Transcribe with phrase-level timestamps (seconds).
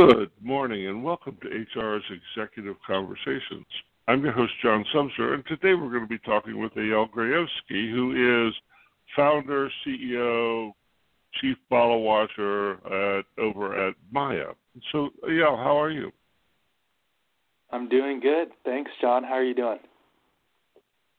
[0.00, 2.02] Good morning and welcome to HR's
[2.34, 3.66] Executive Conversations.
[4.08, 7.92] I'm your host, John Sumser, and today we're going to be talking with Eyal Grayevsky,
[7.92, 8.54] who is
[9.14, 10.72] founder, CEO,
[11.38, 14.54] chief bottle washer at, over at Mya.
[14.90, 16.10] So, Eyal, how are you?
[17.70, 18.48] I'm doing good.
[18.64, 19.22] Thanks, John.
[19.22, 19.80] How are you doing?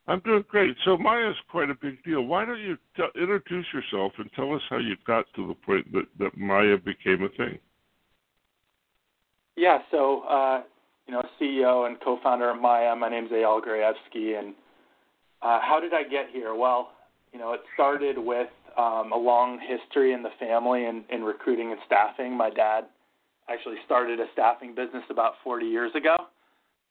[0.08, 0.76] I'm doing great.
[0.86, 2.24] So Mya is quite a big deal.
[2.24, 5.92] Why don't you t- introduce yourself and tell us how you got to the point
[5.94, 7.60] that, that Mya became a thing?
[9.62, 10.64] Yeah, so uh,
[11.06, 12.96] you know, CEO and co-founder of Mya.
[12.96, 14.56] My name's Eyal Grayevsky, and
[15.44, 16.56] uh, how did I get here?
[16.56, 16.94] Well,
[17.32, 21.70] you know, it started with um, a long history in the family in, in recruiting
[21.74, 22.36] and staffing.
[22.36, 22.86] My dad
[23.50, 26.16] actually started a staffing business about 40 years ago,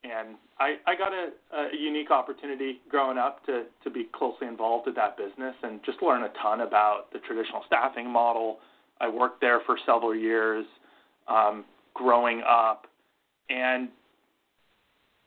[0.05, 4.87] and I, I got a, a unique opportunity growing up to to be closely involved
[4.87, 8.59] with that business and just learn a ton about the traditional staffing model.
[9.01, 10.65] I worked there for several years.
[11.27, 12.87] Um, growing up,
[13.49, 13.89] and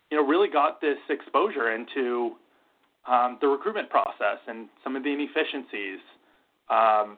[0.10, 2.34] you know really got this exposure into
[3.08, 6.00] um, the recruitment process and some of the inefficiencies.
[6.70, 7.18] Um,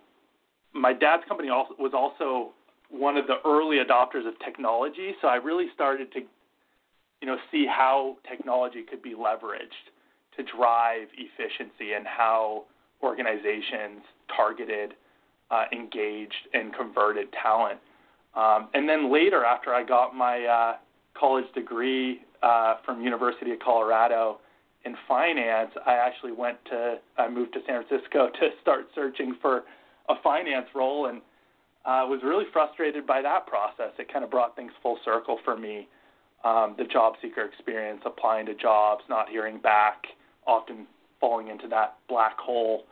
[0.74, 2.52] my dad's company also, was also
[2.90, 6.20] one of the early adopters of technology, so I really started to
[7.22, 9.92] you know see how technology could be leveraged
[10.38, 12.66] to drive efficiency and how
[13.02, 14.02] organizations
[14.36, 14.94] targeted,
[15.52, 17.80] uh, engaged, and converted talent.
[18.36, 20.78] Um, and then later, after I got my uh,
[21.18, 24.40] college degree uh, from University of Colorado
[24.84, 29.64] in finance, I actually went to I moved to San Francisco to start searching for
[30.10, 31.22] a finance role, and
[31.86, 33.92] uh, was really frustrated by that process.
[33.98, 35.88] It kind of brought things full circle for me.
[36.44, 40.04] Um, the job seeker experience, applying to jobs, not hearing back,
[40.46, 40.86] often
[41.20, 42.84] falling into that black hole.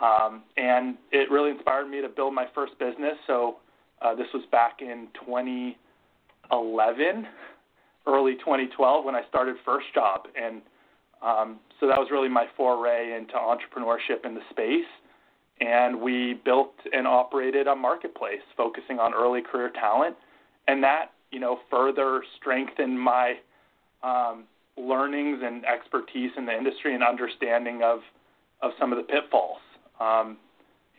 [0.00, 3.14] Um, and it really inspired me to build my first business.
[3.26, 3.56] So
[4.04, 7.26] uh, this was back in 2011,
[8.06, 10.60] early 2012 when I started FirstJob, and
[11.22, 14.84] um, so that was really my foray into entrepreneurship in the space.
[15.60, 20.16] And we built and operated a marketplace focusing on early career talent,
[20.68, 23.36] and that you know further strengthened my
[24.02, 24.44] um,
[24.76, 28.00] learnings and expertise in the industry and understanding of
[28.60, 29.60] of some of the pitfalls.
[30.00, 30.36] Um,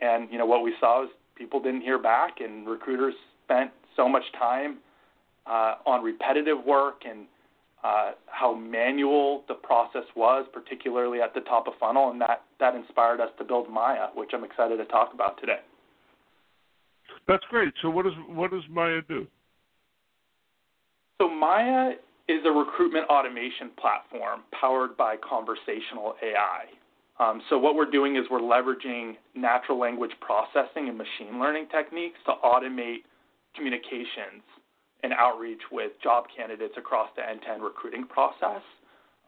[0.00, 3.14] and you know what we saw was people didn't hear back, and recruiters
[3.44, 4.78] spent so much time
[5.46, 7.26] uh, on repetitive work and
[7.84, 12.74] uh, how manual the process was, particularly at the top of funnel, and that that
[12.74, 15.60] inspired us to build Mya, which I'm excited to talk about today.
[17.28, 17.72] That's great.
[17.82, 19.26] So what does what does Mya do?
[21.20, 21.92] So Mya
[22.28, 26.64] is a recruitment automation platform powered by conversational AI.
[27.18, 32.18] Um, so what we're doing is we're leveraging natural language processing and machine learning techniques
[32.26, 33.04] to automate
[33.54, 34.44] communications
[35.02, 38.62] and outreach with job candidates across the end-to-end recruiting process.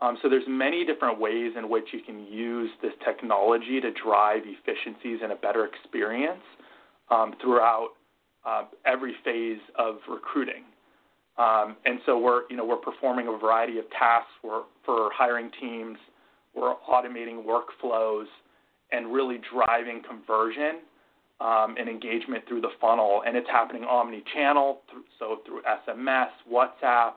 [0.00, 4.43] Um, so there's many different ways in which you can use this technology to drive
[4.44, 6.43] efficiencies and a better experience
[7.10, 7.91] um, throughout
[8.47, 10.65] uh, every phase of recruiting.
[11.38, 15.50] Um, and so we're, you know, we're performing a variety of tasks for, for hiring
[15.60, 15.98] teams
[16.59, 18.27] we're automating workflows
[18.93, 20.81] and really driving conversion
[21.41, 23.23] um, and engagement through the funnel.
[23.27, 24.81] And it's happening omni-channel,
[25.19, 27.15] so through SMS, WhatsApp,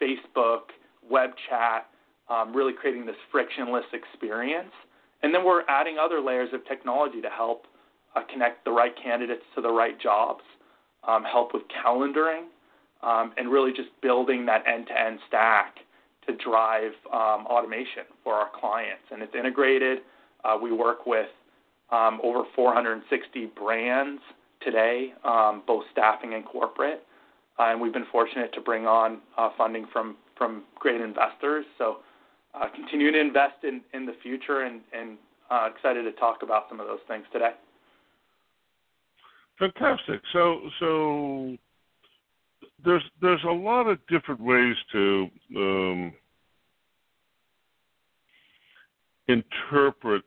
[0.00, 0.70] Facebook,
[1.08, 1.86] web chat,
[2.28, 4.72] um, really creating this frictionless experience.
[5.22, 7.66] And then we're adding other layers of technology to help
[8.14, 10.42] uh, connect the right candidates to the right jobs,
[11.06, 12.44] um, help with calendaring,
[13.02, 15.76] um, and really just building that end-to-end stack
[16.26, 19.04] to drive um, automation for our clients.
[19.10, 19.98] And it's integrated.
[20.44, 21.28] Uh, we work with
[21.90, 24.20] um, over 460 brands
[24.62, 27.04] today, um, both staffing and corporate.
[27.58, 31.64] Uh, and we've been fortunate to bring on uh, funding from, from great investors.
[31.78, 31.98] So
[32.54, 35.18] uh, continue to invest in, in the future and, and
[35.50, 37.52] uh, excited to talk about some of those things today.
[39.58, 40.20] Fantastic.
[40.32, 41.56] So, so
[42.84, 46.12] there's there's a lot of different ways to um,
[49.28, 50.22] interpret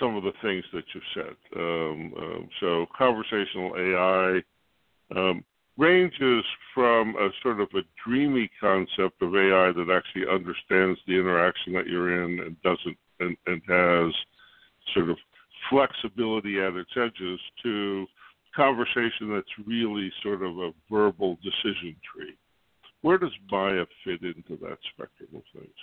[0.00, 1.36] some of the things that you've said.
[1.56, 4.42] Um, um, so conversational AI
[5.16, 5.44] um,
[5.76, 11.72] ranges from a sort of a dreamy concept of AI that actually understands the interaction
[11.74, 14.12] that you're in and doesn't and, and has
[14.94, 15.16] sort of
[15.70, 18.06] flexibility at its edges to
[18.56, 22.36] conversation that's really sort of a verbal decision tree.
[23.02, 25.74] Where does Mya fit into that spectrum of things?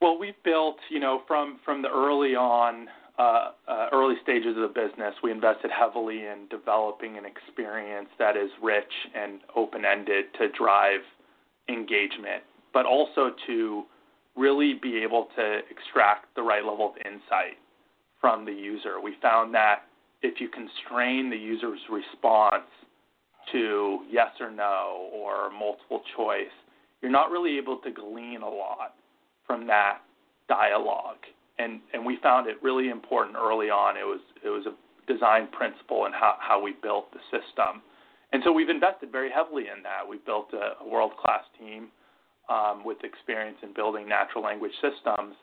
[0.00, 2.86] Well, we've built, you know, from from the early on
[3.18, 8.36] uh, uh, early stages of the business, we invested heavily in developing an experience that
[8.36, 11.00] is rich and open-ended to drive
[11.68, 13.82] engagement, but also to
[14.36, 17.58] really be able to extract the right level of insight
[18.20, 19.00] from the user.
[19.00, 19.82] We found that
[20.22, 22.68] if you constrain the user's response
[23.52, 26.52] to yes or no or multiple choice,
[27.00, 28.94] you're not really able to glean a lot
[29.46, 29.98] from that
[30.48, 31.22] dialogue.
[31.58, 33.96] And and we found it really important early on.
[33.96, 34.74] It was it was a
[35.10, 37.82] design principle in how, how we built the system.
[38.32, 40.06] And so we've invested very heavily in that.
[40.06, 41.88] We've built a, a world class team
[42.50, 45.34] um, with experience in building natural language systems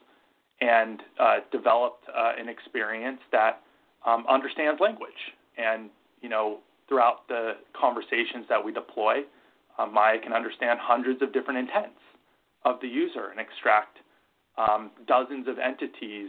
[0.60, 3.60] and uh, developed uh, an experience that
[4.06, 5.34] um, understands language.
[5.58, 6.58] And you know,
[6.88, 9.22] throughout the conversations that we deploy,
[9.78, 12.00] uh, Mya can understand hundreds of different intents
[12.64, 13.98] of the user and extract
[14.56, 16.28] um, dozens of entities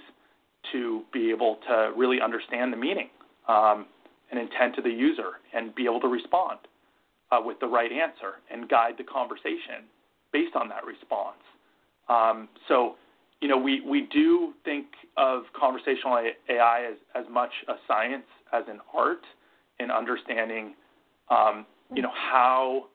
[0.72, 3.10] to be able to really understand the meaning
[3.48, 3.86] um,
[4.32, 6.60] and intent of the user and be able to respond
[7.32, 9.88] uh, with the right answer and guide the conversation
[10.34, 11.40] based on that response.
[12.10, 12.96] Um, so,
[13.42, 16.20] you know, we, we do think of conversational
[16.50, 19.22] AI as, as much a science as an art
[19.80, 20.74] in understanding,
[21.30, 22.86] um, you know, how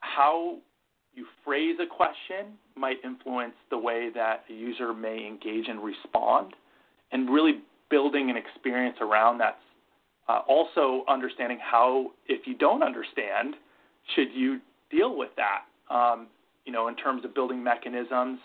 [0.00, 0.56] how
[1.14, 6.54] you phrase a question might influence the way that a user may engage and respond,
[7.12, 7.60] and really
[7.90, 9.58] building an experience around that.
[10.28, 13.56] Uh, also, understanding how, if you don't understand,
[14.14, 14.60] should you
[14.90, 15.64] deal with that?
[15.94, 16.28] Um,
[16.64, 18.38] you know, in terms of building mechanisms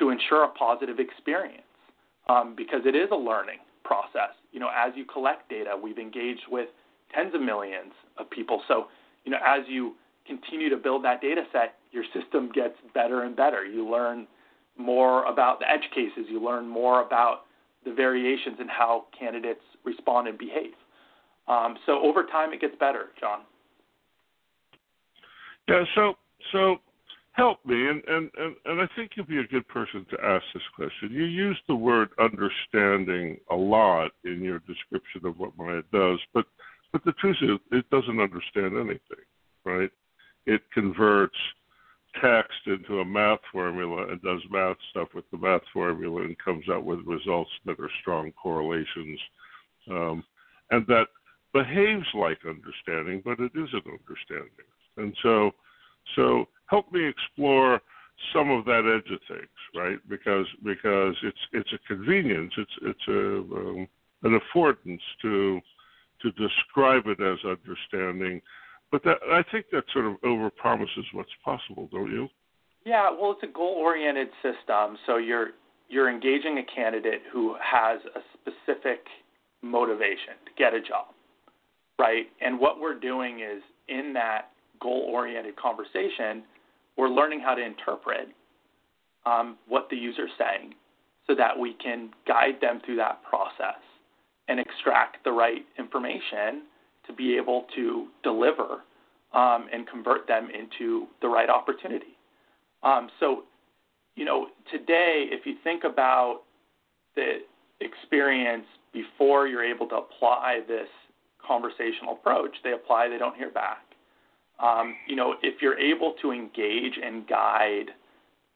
[0.00, 1.62] to ensure a positive experience,
[2.28, 4.34] um, because it is a learning process.
[4.50, 6.68] You know, as you collect data, we've engaged with
[7.14, 8.62] tens of millions of people.
[8.66, 8.86] So,
[9.24, 9.94] you know, as you
[10.26, 13.64] continue to build that data set, your system gets better and better.
[13.64, 14.26] You learn
[14.76, 17.42] more about the edge cases, you learn more about
[17.84, 20.72] the variations in how candidates respond and behave.
[21.48, 23.40] Um, so over time, it gets better, John.
[25.68, 25.84] Yeah.
[25.94, 26.14] So
[26.52, 26.76] so
[27.32, 30.44] help me, and, and, and, and I think you'll be a good person to ask
[30.52, 31.10] this question.
[31.10, 36.46] You use the word understanding a lot in your description of what Mya does, but
[36.92, 39.24] but the truth is, it doesn't understand anything,
[39.64, 39.90] right?
[40.46, 41.36] It converts
[42.20, 46.64] text into a math formula and does math stuff with the math formula and comes
[46.68, 49.20] out with results that are strong correlations,
[49.88, 50.24] um,
[50.72, 51.06] and that
[51.52, 54.66] behaves like understanding, but it isn't understanding.
[54.96, 55.52] And so,
[56.16, 57.80] so help me explore
[58.32, 59.98] some of that edge of things, right?
[60.08, 63.88] Because because it's it's a convenience, it's it's a um,
[64.22, 65.60] an affordance to
[66.22, 68.40] to describe it as understanding.
[68.92, 72.28] But that, I think that sort of overpromises what's possible, don't you?
[72.84, 75.50] Yeah, well, it's a goal-oriented system, so you're
[75.88, 79.00] you're engaging a candidate who has a specific
[79.62, 81.06] motivation to get a job,
[81.98, 82.26] right?
[82.40, 84.50] And what we're doing is in that
[84.80, 86.44] goal-oriented conversation,
[87.00, 88.28] we're learning how to interpret
[89.26, 90.74] um, what the user's saying,
[91.26, 93.80] so that we can guide them through that process
[94.48, 96.62] and extract the right information
[97.06, 98.82] to be able to deliver
[99.32, 102.16] um, and convert them into the right opportunity.
[102.82, 103.44] Um, so,
[104.16, 106.42] you know, today, if you think about
[107.14, 107.38] the
[107.80, 110.88] experience before you're able to apply this
[111.46, 113.78] conversational approach, they apply, they don't hear back.
[114.62, 117.86] Um, you know, if you're able to engage and guide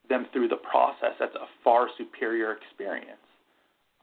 [0.08, 3.18] them through the process, that's a far superior experience.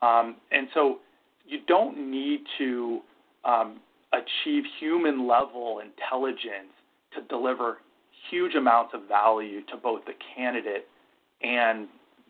[0.01, 0.99] Um, and so,
[1.45, 3.01] you don't need to
[3.43, 3.79] um,
[4.13, 6.73] achieve human level intelligence
[7.13, 7.77] to deliver
[8.29, 10.87] huge amounts of value to both the candidate
[11.41, 11.87] and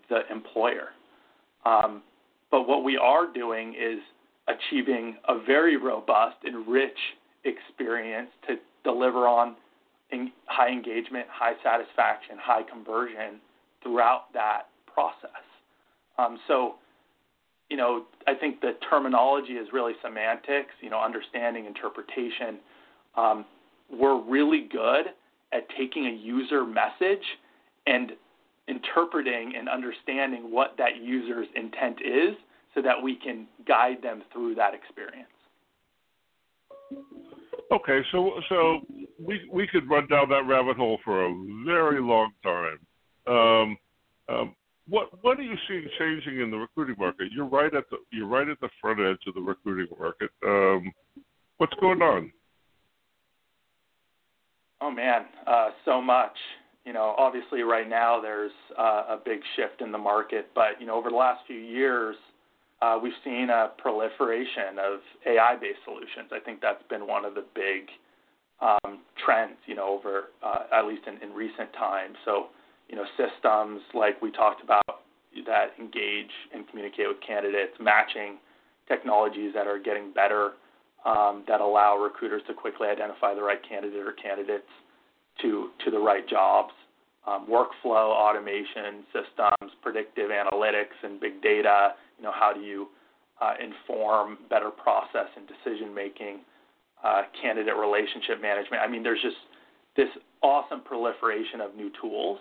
[0.09, 0.89] the employer.
[1.65, 2.01] Um,
[2.49, 3.99] but what we are doing is
[4.47, 6.97] achieving a very robust and rich
[7.45, 9.55] experience to deliver on
[10.47, 13.39] high engagement, high satisfaction, high conversion
[13.81, 15.43] throughout that process.
[16.17, 16.75] Um, so
[17.71, 22.59] you know, I think the terminology is really semantics, you know, understanding, interpretation.
[23.15, 23.45] Um,
[23.89, 25.05] we're really good
[25.53, 27.23] at taking a user message
[27.87, 28.11] and
[28.67, 32.35] interpreting and understanding what that user's intent is
[32.75, 35.29] so that we can guide them through that experience.
[37.71, 38.81] Okay, so so
[39.17, 41.33] we we could run down that rabbit hole for a
[41.65, 42.79] very long time.
[43.27, 43.77] Um,
[44.27, 44.55] um,
[44.89, 47.31] what what are you seeing changing in the recruiting market?
[47.31, 50.31] You're right at the you're right at the front edge of the recruiting market.
[50.45, 50.91] Um,
[51.57, 52.31] what's going on?
[54.81, 56.35] Oh man, uh, so much.
[56.85, 60.87] You know, obviously right now there's uh, a big shift in the market, but you
[60.87, 62.17] know over the last few years,
[62.81, 66.31] uh, we've seen a proliferation of AI-based solutions.
[66.31, 67.89] I think that's been one of the big
[68.61, 72.15] um, trends, you know, over uh, at least in, in recent times.
[72.25, 72.47] So,
[72.89, 74.83] you know, systems like we talked about
[75.45, 78.37] that engage and communicate with candidates, matching
[78.87, 80.53] technologies that are getting better,
[81.05, 84.67] um, that allow recruiters to quickly identify the right candidate or candidates
[85.41, 86.73] to to the right jobs.
[87.27, 91.93] Um, workflow automation systems, predictive analytics, and big data.
[92.21, 92.87] You know, how do you
[93.41, 96.41] uh, inform better process and decision making?
[97.03, 98.79] Uh, candidate relationship management.
[98.79, 99.35] I mean, there's just
[99.97, 100.09] this
[100.43, 102.37] awesome proliferation of new tools.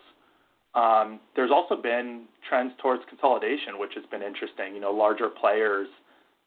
[0.75, 4.75] Um, there's also been trends towards consolidation, which has been interesting.
[4.75, 5.88] You know, larger players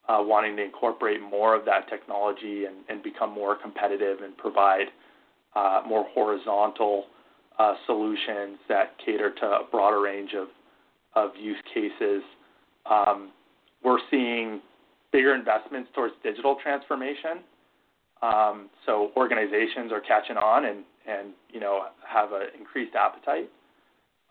[0.08, 4.88] uh, wanting to incorporate more of that technology and, and become more competitive and provide
[5.56, 7.06] uh, more horizontal
[7.58, 10.50] uh, solutions that cater to a broader range of,
[11.16, 12.22] of use cases.
[12.90, 13.32] Um,
[13.84, 14.62] we're seeing
[15.12, 17.44] bigger investments towards digital transformation.
[18.22, 23.50] Um, so organizations are catching on and, and you know have an increased appetite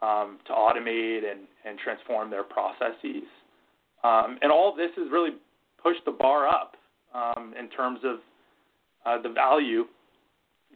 [0.00, 1.40] um, to automate and,
[1.78, 3.24] transform their processes.
[4.02, 5.30] And all of this has really
[5.82, 6.76] pushed the bar up
[7.58, 8.16] in terms of
[9.04, 9.84] uh, the value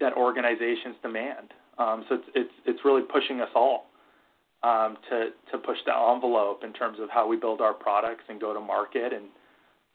[0.00, 1.52] that organizations demand.
[1.78, 3.87] So it's really pushing us all
[4.62, 8.40] um, to, to push the envelope in terms of how we build our products and
[8.40, 9.26] go to market and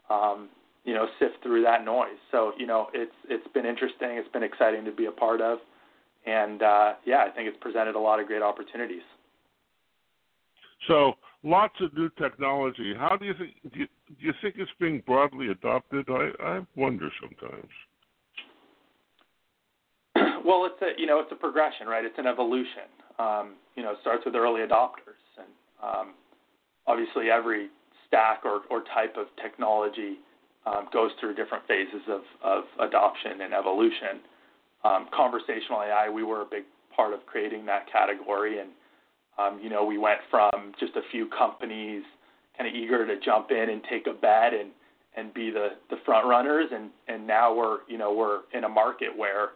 [0.09, 0.49] um,
[0.83, 2.17] you know, sift through that noise.
[2.31, 4.09] So, you know, it's it's been interesting.
[4.11, 5.59] It's been exciting to be a part of,
[6.25, 9.03] and uh, yeah, I think it's presented a lot of great opportunities.
[10.87, 11.13] So,
[11.43, 12.93] lots of new technology.
[12.97, 13.51] How do you think?
[13.71, 16.07] Do you, do you think it's being broadly adopted?
[16.09, 17.69] I, I wonder sometimes.
[20.45, 22.03] Well, it's a you know it's a progression, right?
[22.05, 22.89] It's an evolution.
[23.19, 25.47] Um, you know, it starts with early adopters, and
[25.83, 26.13] um,
[26.87, 27.69] obviously every
[28.07, 30.17] stack or, or type of technology
[30.65, 34.19] um, goes through different phases of, of adoption and evolution.
[34.83, 36.63] Um, conversational AI, we were a big
[36.95, 38.69] part of creating that category, and
[39.37, 42.03] um, you know we went from just a few companies
[42.57, 44.71] kind of eager to jump in and take a bet and
[45.15, 48.69] and be the the front runners, and and now we're you know we're in a
[48.69, 49.49] market where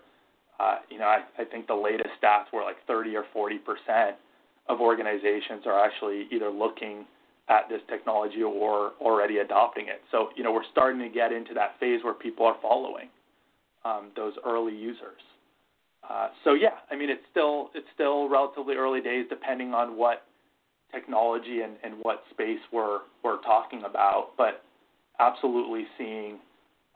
[0.60, 4.18] uh, you know I, I think the latest stats were like 30 or 40 percent
[4.68, 7.06] of organizations are actually either looking
[7.48, 10.02] at this technology or already adopting it.
[10.12, 13.10] So, you know, we're starting to get into that phase where people are following
[13.84, 15.22] um, those early users.
[16.10, 20.24] Uh, so yeah, I mean, it's still it's still relatively early days, depending on what
[20.92, 24.30] technology and, and what space we're we're talking about.
[24.38, 24.64] But
[25.20, 26.38] absolutely seeing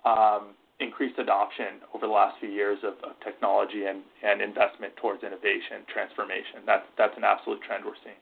[0.06, 5.24] um, increased adoption over the last few years of, of technology and, and investment towards
[5.24, 6.64] innovation, transformation.
[6.66, 8.16] That's that's an absolute trend we're seeing.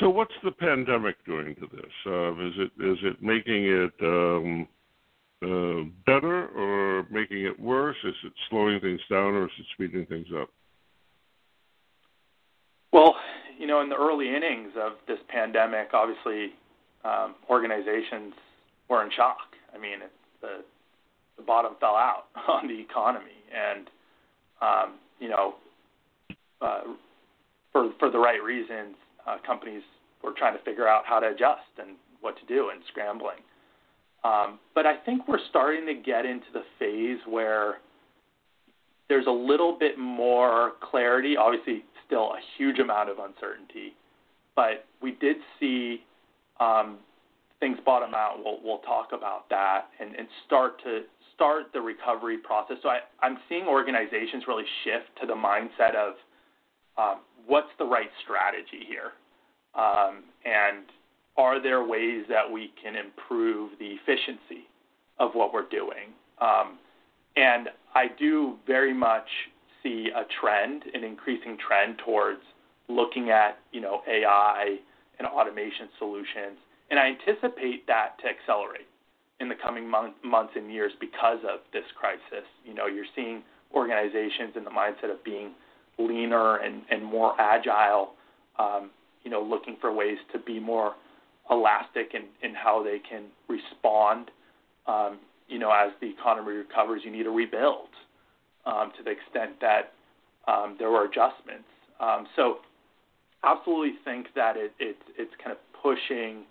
[0.00, 1.92] So, what's the pandemic doing to this?
[2.06, 4.68] Uh, is it is it making it um,
[5.42, 7.96] uh, better or making it worse?
[8.04, 10.50] Is it slowing things down or is it speeding things up?
[12.92, 13.16] Well,
[13.58, 16.54] you know, in the early innings of this pandemic, obviously
[17.04, 18.34] um, organizations
[18.88, 19.38] were in shock.
[19.74, 19.98] I mean,
[20.40, 20.64] the
[21.36, 23.90] the bottom fell out on the economy, and
[24.60, 25.54] um, you know,
[26.60, 26.82] uh,
[27.72, 29.82] for for the right reasons, uh, companies
[30.22, 33.38] were trying to figure out how to adjust and what to do and scrambling.
[34.24, 37.74] Um, but I think we're starting to get into the phase where
[39.08, 41.36] there's a little bit more clarity.
[41.36, 43.94] Obviously, still a huge amount of uncertainty,
[44.56, 46.02] but we did see
[46.58, 46.98] um,
[47.60, 48.36] things bottom out.
[48.42, 51.02] We'll, we'll talk about that and, and start to
[51.34, 52.76] start the recovery process.
[52.82, 56.14] So I, I'm seeing organizations really shift to the mindset of
[56.96, 59.12] um, what's the right strategy here?
[59.74, 60.84] Um, and
[61.36, 64.68] are there ways that we can improve the efficiency
[65.18, 66.14] of what we're doing?
[66.40, 66.78] Um,
[67.36, 69.26] and I do very much
[69.82, 72.40] see a trend, an increasing trend towards
[72.88, 74.76] looking at you know AI
[75.18, 76.58] and automation solutions,
[76.90, 78.86] and I anticipate that to accelerate
[79.40, 82.46] in the coming month, months and years because of this crisis.
[82.64, 83.42] You know, you're seeing
[83.74, 85.52] organizations in the mindset of being
[85.98, 88.12] leaner and, and more agile,
[88.58, 88.90] um,
[89.22, 90.94] you know, looking for ways to be more
[91.50, 94.30] elastic in, in how they can respond.
[94.86, 97.88] Um, you know, as the economy recovers, you need to rebuild
[98.66, 99.92] um, to the extent that
[100.46, 101.68] um, there were adjustments.
[102.00, 102.58] Um, so,
[103.44, 106.44] absolutely think that it, it, it's kind of pushing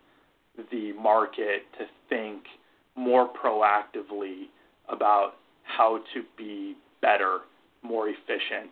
[0.72, 2.44] the market to think
[2.96, 4.46] more proactively
[4.90, 5.34] about
[5.64, 7.40] how to be better,
[7.82, 8.72] more efficient,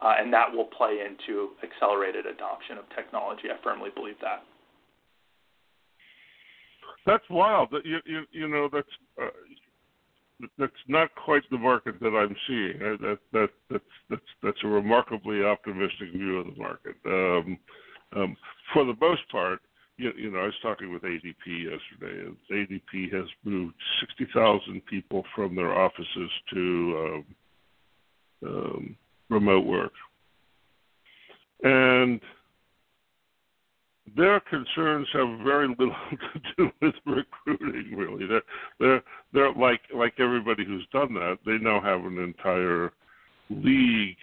[0.00, 3.44] uh, and that will play into accelerated adoption of technology.
[3.50, 4.42] I firmly believe that.
[7.06, 7.72] that's wild.
[7.84, 8.86] You you you know that's
[9.20, 9.28] uh,
[10.58, 12.78] that's not quite the market that I'm seeing.
[12.78, 16.96] That that that's that's that's a remarkably optimistic view of the market.
[17.06, 17.58] Um,
[18.14, 18.36] um,
[18.72, 19.60] for the most part,
[20.02, 25.24] you, you know, I was talking with ADP yesterday, and ADP has moved 60,000 people
[25.34, 27.24] from their offices to
[28.44, 28.96] um, um,
[29.30, 29.92] remote work,
[31.62, 32.20] and
[34.16, 37.96] their concerns have very little to do with recruiting.
[37.96, 38.42] Really, they're
[38.80, 41.38] they're they're like like everybody who's done that.
[41.46, 42.92] They now have an entire
[43.48, 44.16] league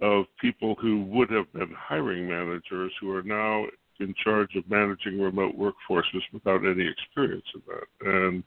[0.00, 3.66] of people who would have been hiring managers who are now
[4.00, 8.44] in charge of managing remote workforces without any experience in that, and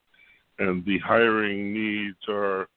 [0.60, 2.68] and the hiring needs are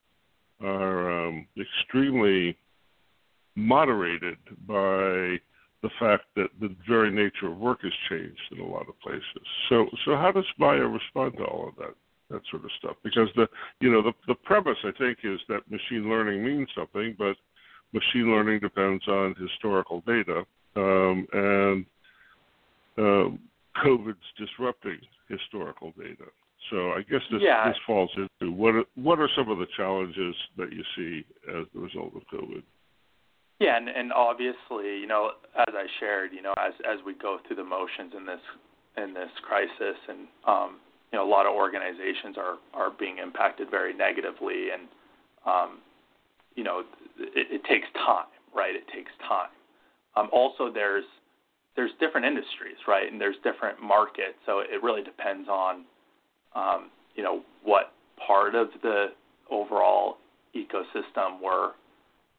[0.61, 2.57] are um, extremely
[3.57, 5.39] moderated by
[5.83, 9.23] the fact that the very nature of work has changed in a lot of places.
[9.69, 11.95] So, so how does Mya respond to all of that,
[12.31, 12.97] that sort of stuff?
[13.03, 13.49] Because the,
[13.81, 17.37] you know, the the premise I think is that machine learning means something, but
[17.93, 20.45] machine learning depends on historical data,
[20.77, 21.85] um, and
[22.99, 23.39] um,
[23.85, 26.31] COVID's disrupting historical data.
[26.71, 27.69] So I guess this yeah.
[27.69, 31.67] this falls into what are, what are some of the challenges that you see as
[31.75, 32.63] the result of COVID?
[33.59, 37.39] Yeah, and, and obviously, you know, as I shared, you know, as as we go
[37.47, 38.41] through the motions in this
[38.97, 40.81] in this crisis, and um,
[41.13, 44.89] you know, a lot of organizations are are being impacted very negatively, and
[45.47, 45.79] um,
[46.55, 46.85] you know,
[47.19, 48.75] it, it takes time, right?
[48.75, 49.51] It takes time.
[50.17, 51.05] Um, also, there's
[51.77, 55.85] there's different industries, right, and there's different markets, so it really depends on
[56.55, 57.93] um, you know what
[58.27, 59.07] part of the
[59.51, 60.17] overall
[60.55, 61.71] ecosystem we're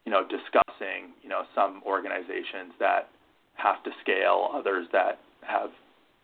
[0.05, 1.13] you know discussing.
[1.21, 3.09] You know, some organizations that
[3.55, 5.69] have to scale, others that have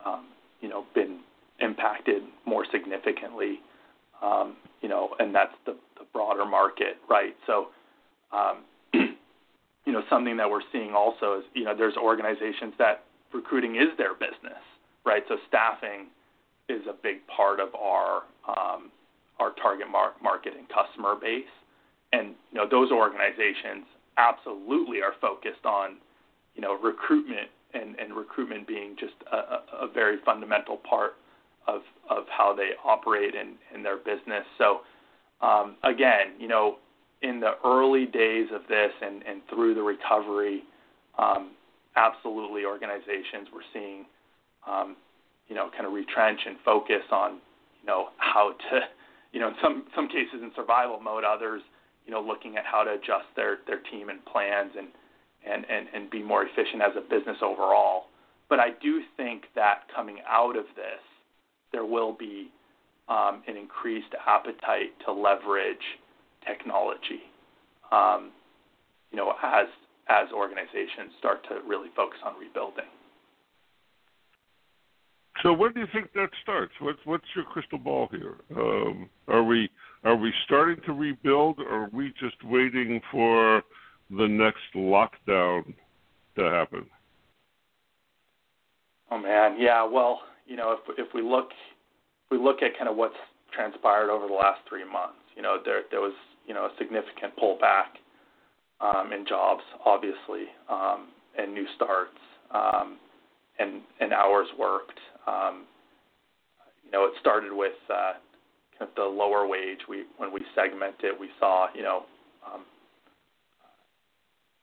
[0.05, 0.27] um,
[0.61, 1.19] you know been
[1.59, 3.59] impacted more significantly.
[4.21, 7.35] Um, you know, and that's the, the broader market, right?
[7.47, 7.67] So
[8.31, 13.75] um, you know, something that we're seeing also is, you know, there's organizations that recruiting
[13.75, 14.61] is their business,
[15.05, 15.23] right?
[15.27, 16.07] So staffing
[16.67, 18.91] is a big part of our um,
[19.39, 21.43] our target mar- market and customer base,
[22.11, 23.85] and you know, those organizations
[24.17, 25.97] absolutely are focused on,
[26.55, 31.13] you know, recruitment and, and recruitment being just a, a very fundamental part
[31.67, 34.43] of of how they operate in, in their business.
[34.57, 34.81] So
[35.41, 36.77] um, again, you know,
[37.21, 40.63] in the early days of this and, and through the recovery,
[41.17, 41.51] um,
[41.99, 44.05] absolutely organizations we're seeing,
[44.67, 44.95] um,
[45.47, 47.33] you know, kind of retrench and focus on,
[47.81, 48.79] you know, how to,
[49.33, 51.61] you know, in some some cases in survival mode, others,
[52.05, 54.87] you know, looking at how to adjust their their team and plans and
[55.45, 58.05] and and, and be more efficient as a business overall.
[58.47, 61.03] But I do think that coming out of this,
[61.71, 62.49] there will be
[63.07, 65.99] um, an increased appetite to leverage
[66.47, 67.21] technology.
[67.91, 68.31] Um,
[69.11, 69.67] you know, as
[70.09, 72.85] as organizations start to really focus on rebuilding.
[75.43, 76.73] So when do you think that starts?
[76.81, 78.35] What's what's your crystal ball here?
[78.55, 79.69] Um, are we
[80.03, 83.63] are we starting to rebuild, or are we just waiting for
[84.09, 85.73] the next lockdown
[86.35, 86.85] to happen?
[89.11, 89.83] Oh man, yeah.
[89.85, 91.51] Well, you know, if if we look
[92.25, 93.15] if we look at kind of what's
[93.55, 96.13] transpired over the last three months, you know, there there was
[96.47, 97.95] you know a significant pullback
[98.81, 102.17] um, in jobs, obviously, um, and new starts
[102.51, 102.97] um,
[103.59, 104.99] and and hours worked.
[105.27, 105.65] Um,
[106.85, 108.13] you know, it started with uh,
[108.77, 109.79] kind of the lower wage.
[109.87, 112.03] We when we segmented, we saw you know
[112.45, 112.61] um,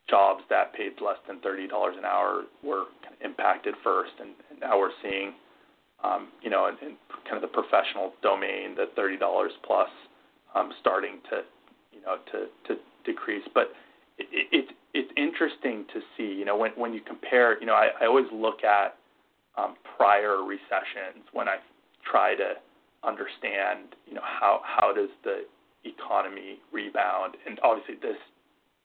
[0.08, 4.30] jobs that paid less than thirty dollars an hour were kind of impacted first, and,
[4.50, 5.34] and now we're seeing
[6.02, 9.90] um, you know in, in kind of the professional domain, the thirty dollars plus
[10.54, 11.42] um, starting to
[11.92, 13.70] you know to to decrease, but
[14.18, 17.88] it, it, it's interesting to see, you know, when, when you compare, you know, I,
[18.00, 18.96] I always look at
[19.56, 21.56] um, prior recessions when I
[22.10, 22.54] try to
[23.04, 25.44] understand, you know, how, how does the
[25.84, 27.36] economy rebound.
[27.46, 28.18] And obviously this,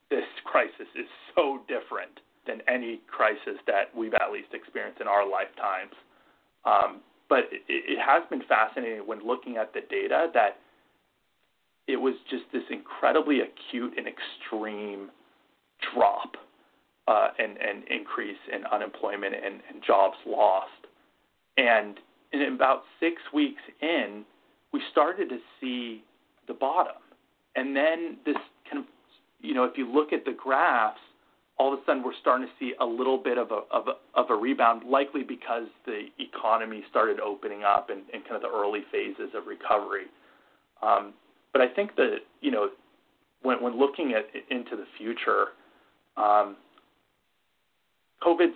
[0.10, 5.28] this crisis is so different than any crisis that we've at least experienced in our
[5.28, 5.94] lifetimes.
[6.66, 10.58] Um, but it, it has been fascinating when looking at the data that
[11.88, 15.10] it was just this incredibly acute and extreme
[15.94, 16.38] drop
[17.08, 20.70] uh, and, and increase in unemployment and, and jobs lost.
[21.58, 21.98] And
[22.32, 24.24] in about six weeks in,
[24.72, 26.04] we started to see
[26.48, 26.96] the bottom.
[27.56, 28.38] And then this
[28.70, 28.86] kind of,
[29.42, 31.00] you know, if you look at the graphs,
[31.58, 34.20] all of a sudden we're starting to see a little bit of a of a,
[34.20, 38.82] of a rebound, likely because the economy started opening up in kind of the early
[38.92, 40.06] phases of recovery.
[40.82, 41.14] Um,
[41.54, 42.70] but I think that you know
[43.44, 45.50] when when looking at into the future,
[46.18, 46.56] um,
[48.22, 48.56] COVID's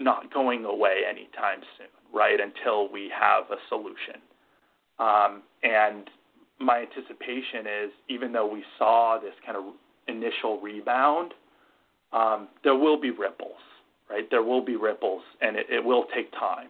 [0.00, 2.38] not going away anytime soon, right?
[2.40, 4.20] Until we have a solution.
[4.98, 6.08] Um, and
[6.58, 9.64] my anticipation is, even though we saw this kind of
[10.08, 11.32] initial rebound,
[12.12, 13.60] um, there will be ripples,
[14.08, 14.28] right?
[14.30, 16.68] There will be ripples, and it, it will take time.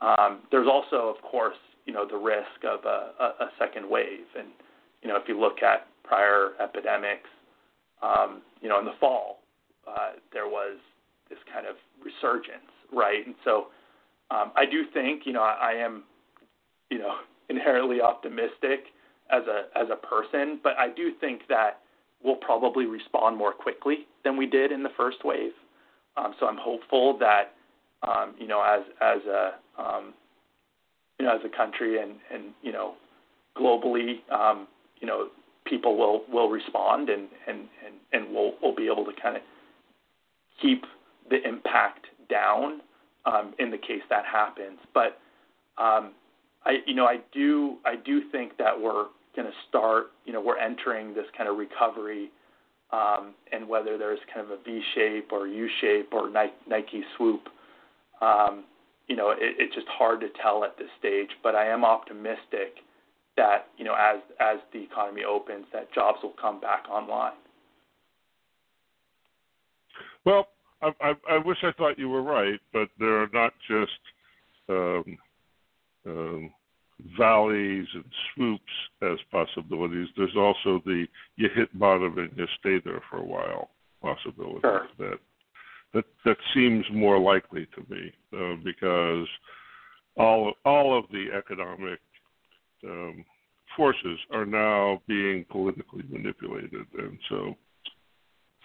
[0.00, 4.26] Um, there's also, of course, you know, the risk of a, a, a second wave,
[4.38, 4.48] and
[5.02, 7.28] you know, if you look at prior epidemics,
[8.04, 9.40] um, you know, in the fall,
[9.88, 10.76] uh, there was
[11.30, 13.26] this kind of resurgence, right?
[13.26, 13.68] And so,
[14.30, 16.04] um, I do think, you know, I, I am,
[16.90, 17.16] you know,
[17.48, 18.86] inherently optimistic
[19.30, 21.80] as a as a person, but I do think that
[22.22, 25.52] we'll probably respond more quickly than we did in the first wave.
[26.16, 27.52] Um, so I'm hopeful that
[28.06, 30.14] um, you know as as a um,
[31.18, 32.94] you know as a country and and you know
[33.56, 34.66] globally um,
[35.00, 35.28] you know
[35.64, 39.42] people will will respond and and and, and we'll we'll be able to kind of
[40.60, 40.84] keep
[41.30, 42.80] the impact down
[43.26, 44.78] um, in the case that happens.
[44.92, 45.18] But
[45.78, 46.12] um,
[46.64, 50.40] I you know I do I do think that we're going to start, you know,
[50.40, 52.30] we're entering this kind of recovery,
[52.92, 57.42] um, and whether there's kind of a V shape or U shape or Nike swoop,
[58.20, 58.64] um,
[59.08, 61.30] you know, it, it's just hard to tell at this stage.
[61.42, 62.78] But I am optimistic
[63.36, 67.32] that, you know, as as the economy opens, that jobs will come back online.
[70.24, 70.48] Well,
[70.82, 73.90] I, I, I wish I thought you were right, but there are not just
[74.68, 75.18] um,
[76.06, 76.50] um,
[77.18, 78.62] valleys and swoops
[79.02, 80.08] as possibilities.
[80.16, 83.70] There's also the you hit bottom and you stay there for a while
[84.02, 84.86] possibility sure.
[84.98, 85.18] that
[85.94, 89.26] that that seems more likely to me uh, because
[90.16, 92.00] all all of the economic
[92.84, 93.24] um,
[93.76, 97.54] forces are now being politically manipulated, and so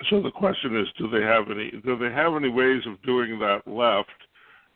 [0.10, 3.39] so the question is, do they have any do they have any ways of doing
[3.39, 4.10] that left?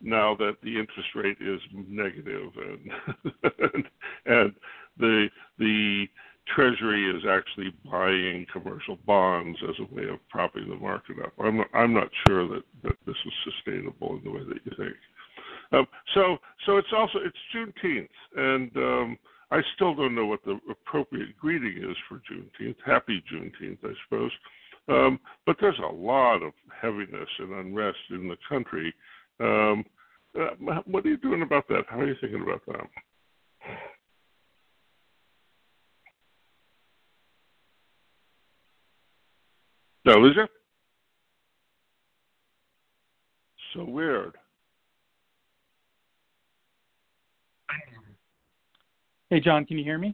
[0.03, 3.85] now that the interest rate is negative and
[4.25, 4.53] and
[4.97, 6.05] the the
[6.53, 11.31] Treasury is actually buying commercial bonds as a way of propping the market up.
[11.39, 14.71] I'm not, I'm not sure that, that this is sustainable in the way that you
[14.77, 14.95] think.
[15.71, 19.17] Um, so so it's also it's Juneteenth, and um,
[19.53, 22.75] I still don't know what the appropriate greeting is for Juneteenth.
[22.85, 24.31] Happy Juneteenth, I suppose.
[24.89, 28.93] Um, but there's a lot of heaviness and unrest in the country
[29.39, 29.85] um,
[30.39, 30.49] uh,
[30.85, 31.83] what are you doing about that?
[31.89, 32.87] How are you thinking about that?
[40.05, 40.47] No, Lisa?
[43.73, 44.35] So weird.
[49.33, 50.13] Hey, John, can you hear me?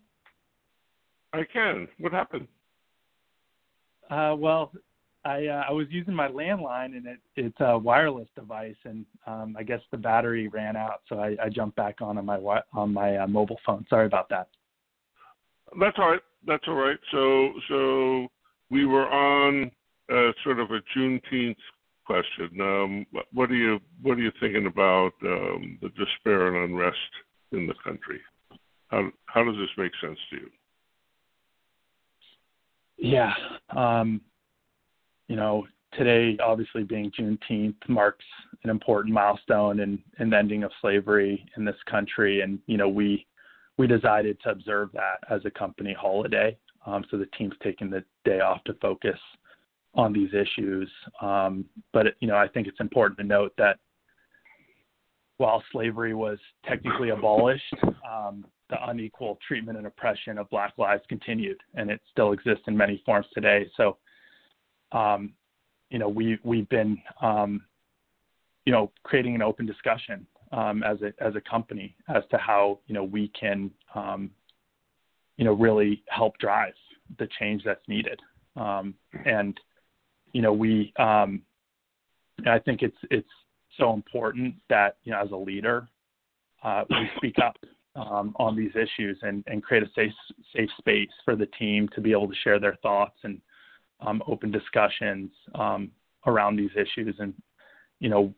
[1.34, 1.90] I can.
[2.00, 2.48] What happened?
[4.10, 4.72] Uh, well,
[5.26, 9.58] I uh, I was using my landline and it it's a wireless device and um,
[9.60, 12.38] I guess the battery ran out so I, I jumped back on on my
[12.72, 13.86] on my uh, mobile phone.
[13.90, 14.48] Sorry about that.
[15.78, 16.22] That's all right.
[16.48, 17.00] That's all right.
[17.12, 18.28] So so
[18.72, 19.70] we were on
[20.10, 21.58] uh, sort of a Juneteenth
[22.06, 22.50] question.
[22.62, 26.98] Um, what are you what are you thinking about um, the despair and unrest
[27.52, 28.22] in the country?
[28.89, 30.49] How how does this make sense to you?
[32.97, 33.34] Yeah.
[33.75, 34.21] Um,
[35.28, 38.25] you know, today obviously being Juneteenth marks
[38.63, 42.89] an important milestone in, in the ending of slavery in this country, and you know
[42.89, 43.25] we
[43.78, 46.58] we decided to observe that as a company holiday.
[46.86, 49.17] Um, so the team's taking the day off to focus
[49.93, 50.89] on these issues.
[51.21, 53.80] Um, but you know, I think it's important to note that
[55.38, 61.60] while slavery was technically abolished, um, the unequal treatment and oppression of Black lives continued,
[61.76, 63.70] and it still exists in many forms today.
[63.76, 63.98] So
[64.92, 65.34] um,
[65.90, 67.62] you know, we we've been um,
[68.66, 72.80] you know creating an open discussion um, as a as a company as to how
[72.88, 74.30] you know we can um,
[75.38, 76.74] you know really help drive
[77.18, 78.20] the change that's needed.
[78.56, 78.94] Um,
[79.26, 79.60] and
[80.34, 81.42] you know we um,
[82.46, 83.28] I think it's it's
[83.80, 85.88] so important that you know as a leader
[86.64, 87.58] uh, we speak up
[88.00, 90.14] um, on these issues and, and create a safe
[90.56, 93.42] safe space for the team to be able to share their thoughts and
[94.02, 95.92] um, open discussions um,
[96.26, 97.16] around these issues.
[97.20, 97.34] And
[98.00, 98.34] you know,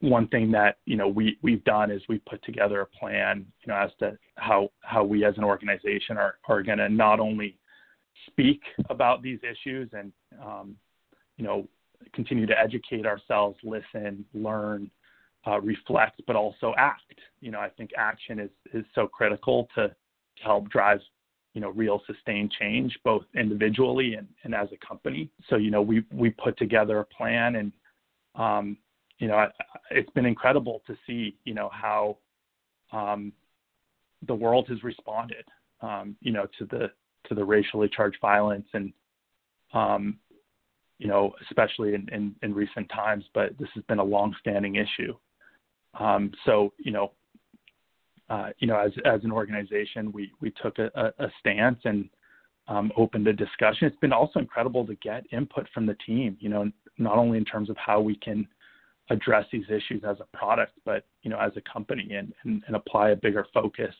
[0.00, 3.72] one thing that you know we we've done is we've put together a plan, you
[3.72, 7.56] know, as to how how we as an organization are are going to not only
[8.26, 10.76] speak about these issues and um,
[11.36, 11.66] you know,
[12.12, 14.90] continue to educate ourselves, listen, learn,
[15.46, 17.14] uh, reflect, but also act.
[17.40, 19.94] You know, I think action is is so critical to, to
[20.42, 21.00] help drive
[21.54, 25.30] you know real sustained change both individually and, and as a company.
[25.48, 27.72] So you know we we put together a plan and
[28.34, 28.76] um,
[29.18, 29.48] you know
[29.90, 32.18] it's been incredible to see you know how
[32.92, 33.32] um,
[34.26, 35.44] the world has responded
[35.80, 36.90] um, you know to the
[37.28, 38.92] to the racially charged violence and
[39.72, 40.18] um,
[41.00, 45.14] you know, especially in, in, in, recent times, but this has been a long-standing issue.
[45.98, 47.12] Um, so, you know,
[48.28, 52.08] uh, you know, as as an organization, we we took a, a stance and
[52.68, 53.88] um, opened a discussion.
[53.88, 56.36] It's been also incredible to get input from the team.
[56.40, 58.46] You know, not only in terms of how we can
[59.10, 62.76] address these issues as a product, but you know, as a company, and, and, and
[62.76, 63.94] apply a bigger focus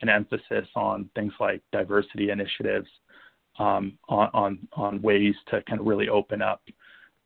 [0.00, 2.88] and emphasis on things like diversity initiatives,
[3.58, 6.62] um, on, on, on ways to kind of really open up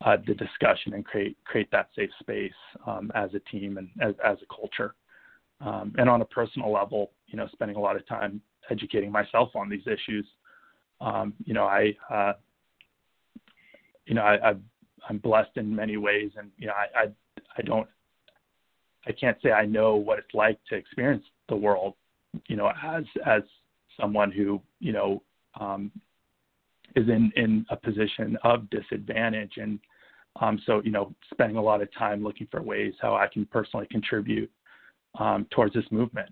[0.04, 2.52] uh, the discussion and create create that safe space
[2.86, 4.94] um, as a team and as, as a culture.
[5.60, 9.50] Um, and on a personal level, you know, spending a lot of time educating myself
[9.54, 10.26] on these issues.
[11.00, 12.32] Um, you know, I, uh,
[14.06, 14.54] you know, I,
[15.08, 17.06] am blessed in many ways, and you know, I, I,
[17.58, 17.86] I don't,
[19.06, 21.94] I can't say I know what it's like to experience the world,
[22.48, 23.42] you know, as as
[24.00, 25.22] someone who, you know,
[25.58, 25.90] um,
[26.96, 29.78] is in in a position of disadvantage and
[30.40, 33.44] um, so you know spending a lot of time looking for ways how i can
[33.46, 34.50] personally contribute
[35.18, 36.28] um, towards this movement.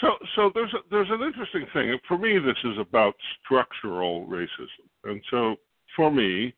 [0.00, 1.98] So so there's a, there's an interesting thing.
[2.06, 4.86] For me this is about structural racism.
[5.04, 5.56] And so
[5.96, 6.54] for me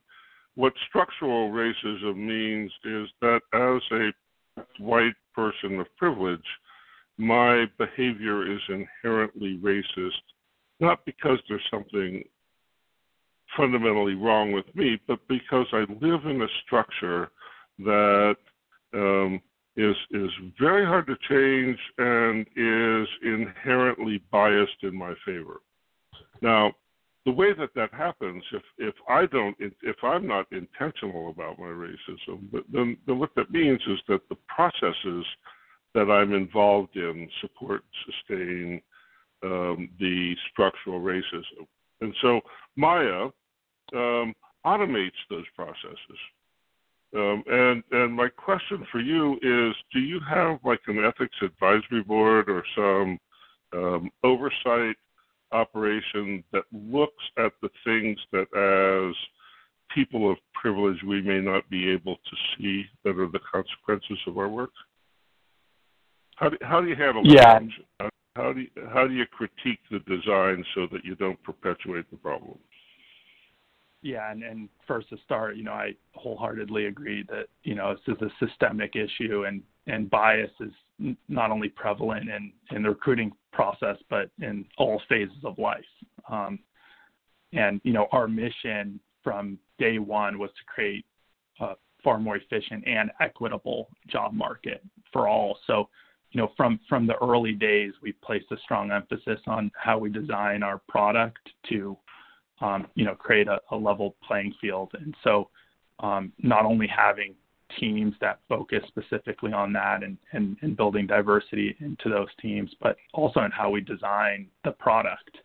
[0.57, 4.11] what structural racism means is that as a
[4.83, 6.45] white person of privilege
[7.17, 10.23] my behavior is inherently racist
[10.81, 12.25] not because there's something
[13.61, 17.31] fundamentally wrong with me, but because I live in a structure
[17.81, 18.37] that
[18.95, 19.41] um,
[19.77, 25.61] is is very hard to change and is inherently biased in my favor.
[26.41, 26.73] Now,
[27.27, 31.67] the way that that happens, if if I don't, if I'm not intentional about my
[31.67, 35.27] racism, then then what that means is that the processes
[35.95, 38.81] that I'm involved in support, sustain,
[39.43, 41.67] um, the structural racism.
[42.01, 42.41] And so
[42.77, 43.31] Mya
[43.95, 46.19] um, automates those processes.
[47.15, 52.03] Um, and and my question for you is: Do you have like an ethics advisory
[52.03, 53.19] board or some
[53.73, 54.97] um, oversight
[55.53, 59.15] operation that looks at the things that, as
[59.95, 64.39] people of privilege, we may not be able to see that are the consequences of
[64.39, 64.71] our work?
[66.37, 67.63] How do, how do you handle that?
[68.01, 68.09] Yeah.
[68.37, 72.17] How do you, how do you critique the design so that you don't perpetuate the
[72.17, 72.59] problem?
[74.03, 78.17] Yeah, and, and first to start, you know, I wholeheartedly agree that you know this
[78.17, 83.33] is a systemic issue, and and bias is not only prevalent in in the recruiting
[83.53, 85.85] process, but in all phases of life.
[86.31, 86.61] Um,
[87.53, 91.05] and you know, our mission from day one was to create
[91.61, 94.83] a far more efficient and equitable job market
[95.13, 95.59] for all.
[95.67, 95.91] So
[96.33, 100.11] you know, from from the early days, we placed a strong emphasis on how we
[100.11, 101.97] design our product to,
[102.61, 104.91] um, you know, create a, a, level playing field.
[104.95, 105.49] And so,
[106.01, 107.35] um, not only having
[107.79, 112.97] teams that focus specifically on that and, and, and, building diversity into those teams, but
[113.13, 115.39] also in how we design the product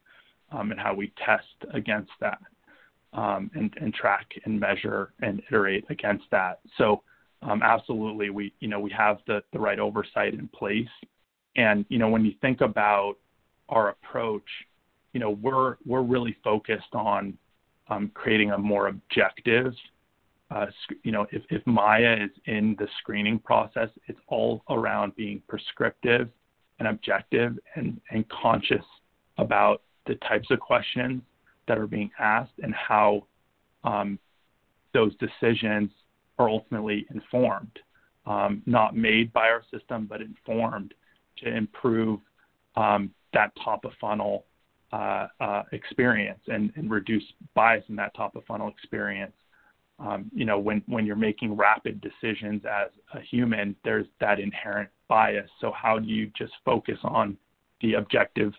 [0.52, 2.40] um, and how we test against that
[3.14, 6.60] um, and, and track and measure and iterate against that.
[6.78, 7.02] So
[7.42, 10.88] um, absolutely, we you know we have the the right oversight in place,
[11.56, 13.16] and you know when you think about
[13.70, 14.48] our approach,
[15.16, 17.38] you know we're we're really focused on
[17.88, 19.74] um, creating a more objective.
[20.52, 20.66] Uh,
[21.04, 26.30] you know, if, Mya is in the screening process, it's all around being prescriptive
[26.80, 28.00] and objective and,
[28.30, 28.86] conscious
[29.38, 31.22] about the types of questions
[31.68, 33.26] that are being asked and how
[33.86, 34.20] um,
[34.94, 35.90] those decisions
[36.38, 37.80] are ultimately informed,
[38.26, 40.94] um, not made by our system, but informed
[41.38, 42.20] to improve
[42.76, 44.46] that top of funnel
[44.92, 49.34] uh, uh, experience and, and, reduce bias in that top of funnel experience.
[50.00, 54.90] Um, you know, when, when you're making rapid decisions as a human, there's that inherent
[55.08, 55.50] bias.
[55.60, 57.38] So how do you just focus on
[57.82, 58.54] the objective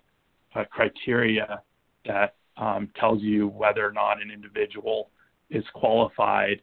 [0.54, 1.62] uh, criteria
[2.06, 5.10] that um, tells you whether or not an individual
[5.50, 6.60] is qualified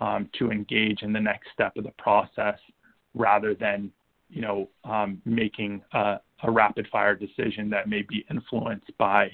[0.00, 2.58] um, to engage in the next step of the process
[3.14, 3.90] rather than
[4.28, 9.30] you know um, making a, a, rapid fire decision that may be influenced by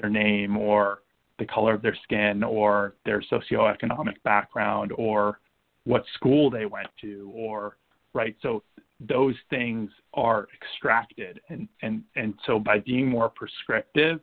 [0.00, 1.02] their name or
[1.38, 5.40] the color of their skin or their socioeconomic background or
[5.84, 7.76] what school they went to or
[8.12, 8.36] right?
[8.42, 8.62] So
[9.00, 11.40] those things are extracted.
[11.48, 14.20] And and and so by being more prescriptive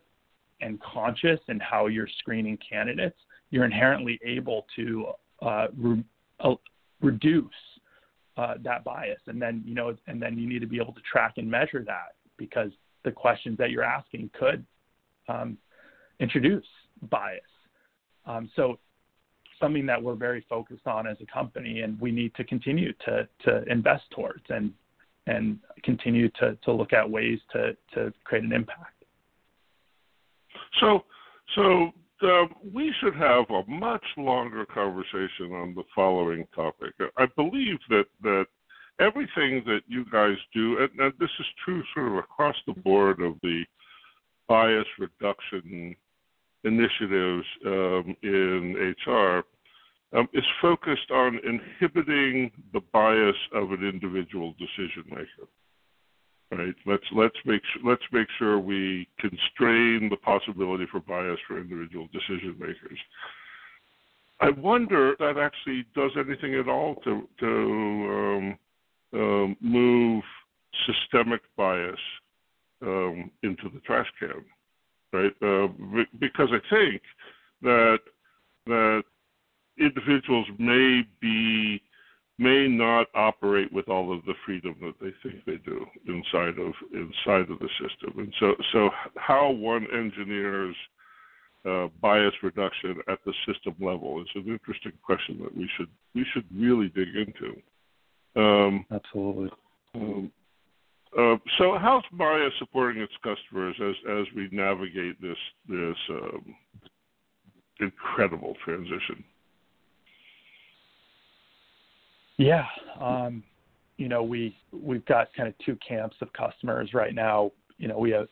[0.60, 3.18] and conscious in how you're screening candidates
[3.50, 5.06] you're inherently able to
[5.42, 6.04] uh, re-
[6.40, 6.54] uh,
[7.00, 7.50] reduce
[8.36, 9.20] uh, that bias.
[9.26, 11.84] And then you know and then you need to be able to track and measure
[11.86, 12.70] that because
[13.04, 14.64] the questions that you're asking could
[15.28, 15.58] um,
[16.20, 16.66] introduce
[17.10, 17.42] bias
[18.28, 18.78] um, so
[19.58, 23.26] something that we're very focused on as a company, and we need to continue to
[23.44, 24.72] to invest towards and
[25.26, 29.04] and continue to to look at ways to to create an impact.
[30.80, 31.04] So
[31.54, 31.90] so.
[32.20, 36.92] Uh, we should have a much longer conversation on the following topic.
[37.16, 38.46] I believe that that
[39.00, 43.20] everything that you guys do, and, and this is true sort of across the board
[43.20, 43.64] of the
[44.48, 45.94] bias reduction
[46.64, 49.44] initiatives um, in HR
[50.16, 55.48] um, is focused on inhibiting the bias of an individual decision maker.
[56.50, 56.74] Right.
[56.86, 62.56] Let's let's make let's make sure we constrain the possibility for bias for individual decision
[62.58, 62.98] makers.
[64.40, 68.58] I wonder if that actually does anything at all to to um,
[69.12, 70.22] um, move
[70.86, 71.98] systemic bias
[72.82, 74.44] um, into the trash can
[75.12, 75.32] right?
[75.42, 75.68] Uh,
[76.18, 77.02] because I think
[77.62, 77.98] that
[78.66, 79.02] that
[79.78, 81.82] individuals may be
[82.40, 86.72] may not operate with all of the freedom that they think they do inside of
[86.92, 90.76] inside of the system, and so so how one engineers
[91.68, 96.24] uh, bias reduction at the system level is an interesting question that we should we
[96.32, 97.60] should really dig into.
[98.36, 99.50] Um, Absolutely.
[99.94, 100.30] Um,
[101.18, 105.36] uh, so, how's Mya supporting its customers as as we navigate this
[105.68, 106.54] this um,
[107.80, 109.24] incredible transition?
[112.36, 112.66] Yeah,
[113.00, 113.42] um,
[113.96, 117.52] you know, we we've got kind of two camps of customers right now.
[117.78, 118.28] You know, we have,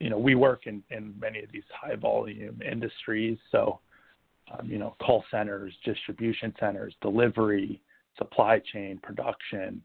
[0.00, 3.80] you know, we work in in many of these high volume industries, so
[4.52, 7.80] um, you know, call centers, distribution centers, delivery,
[8.18, 9.82] supply chain, production.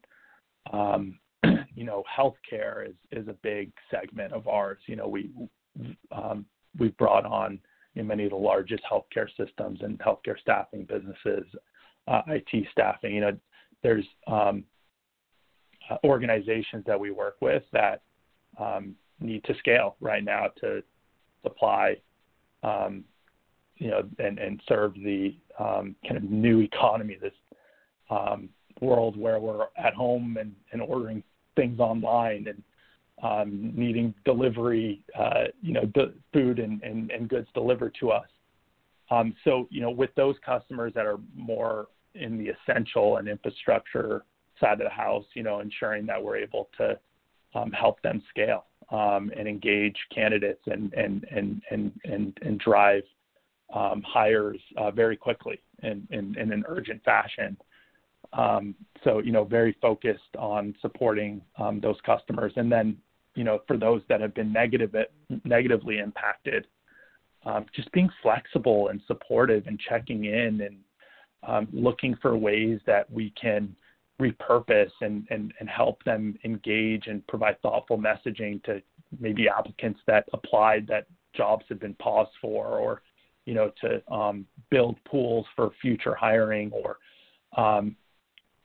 [0.72, 1.20] Um,
[1.76, 4.80] you know, healthcare is is a big segment of ours.
[4.86, 5.32] You know, we
[6.12, 6.46] um,
[6.78, 7.60] we've brought on
[7.96, 11.46] many of the largest healthcare systems and healthcare staffing businesses,
[12.08, 13.14] uh, IT staffing.
[13.14, 13.38] You know,
[13.84, 14.64] there's um,
[15.90, 18.02] uh, organizations that we work with that
[18.60, 20.84] um, need to scale right now to
[21.44, 21.96] supply,
[22.64, 27.34] you know, and, and serve the kind of new economy, this
[28.12, 28.50] um,
[28.82, 31.24] world where we're at home and, and ordering
[31.56, 32.64] things online and
[33.24, 35.84] um, needing delivery, uh, you know,
[36.34, 38.28] food and, and, and goods delivered to us.
[39.12, 44.24] Um, so, you know, with those customers that are more in the essential and infrastructure
[44.60, 46.98] side of the house, you know, ensuring that we're able to
[47.54, 53.04] um, help them scale um, and engage candidates and and and and and, and drive
[53.74, 57.58] um, hires uh, very quickly and in, in, in an urgent fashion.
[58.34, 62.54] Um, so, you know, very focused on supporting um, those customers.
[62.56, 62.98] And then,
[63.36, 64.96] you know, for those that have been negative,
[65.44, 66.68] negatively impacted,
[67.46, 70.78] um, just being flexible and supportive and checking in and
[71.48, 73.76] um, looking for ways that we can
[74.22, 78.82] repurpose and, and, and help them engage and provide thoughtful messaging to
[79.20, 83.02] maybe applicants that applied that jobs have been paused for or
[83.46, 84.02] you know to
[84.70, 86.98] build pools for future hiring or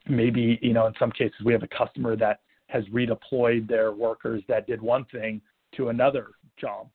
[0.08, 4.42] maybe you know in some cases we have a customer that has redeployed their workers
[4.48, 5.40] that did one thing
[5.76, 6.88] to another job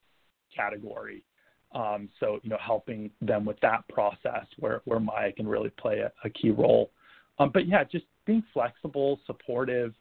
[0.55, 1.23] category.
[1.73, 5.99] Um, so you know helping them with that process where where Mya can really play
[5.99, 6.91] a, a key role.
[7.39, 9.93] Um, but yeah, just being flexible, supportive,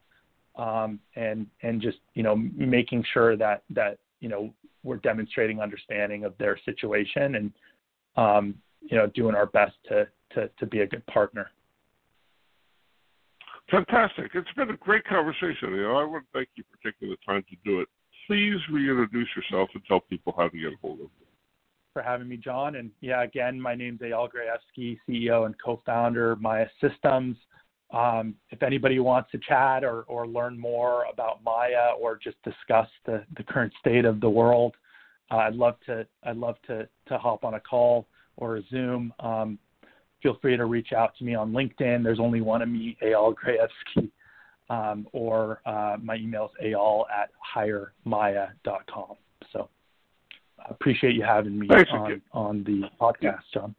[0.57, 4.53] um, and and just you know making sure that that you know
[4.83, 7.53] we're demonstrating understanding of their situation and
[8.17, 11.51] um, you know doing our best to to to be a good partner.
[13.71, 14.33] Fantastic.
[14.35, 15.71] It's been a great conversation.
[15.71, 17.89] You know, I want to thank you for taking the time to do it.
[18.27, 21.27] Please reintroduce yourself and tell people how to get a hold of you.
[21.93, 22.77] For having me, John.
[22.77, 27.37] And yeah, again, my name's Eyal Grayevsky, CEO and co-founder of Mya Systems.
[27.93, 32.89] Um, if anybody wants to chat or, or learn more about Mya or just discuss
[33.05, 34.75] the, the current state of the world,
[35.31, 38.07] uh, I'd love to I'd love to to hop on a call
[38.37, 39.13] or a Zoom.
[39.21, 39.59] Um,
[40.23, 42.03] feel free to reach out to me on LinkedIn.
[42.03, 44.11] There's only one of me, Eyal Grayevsky,
[44.69, 49.17] um, or uh, my email is eyal at hiremya.com.
[49.53, 49.69] So
[50.59, 52.23] I appreciate you having me Thanks on, again.
[52.33, 53.75] on the podcast, John.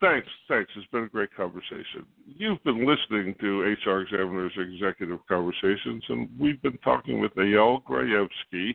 [0.00, 0.68] Thanks, thanks.
[0.76, 2.04] It's been a great conversation.
[2.26, 8.74] You've been listening to HR Examiner's Executive Conversations, and we've been talking with Eyal Grayevsky,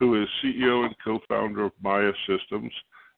[0.00, 2.72] who is CEO and co-founder of Mya Systems.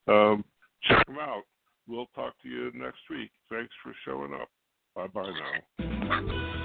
[0.08, 0.44] Um,
[0.82, 1.44] check them out.
[1.86, 3.30] We'll talk to you next week.
[3.50, 4.48] Thanks for showing up.
[4.94, 5.32] Bye bye
[5.78, 6.63] now.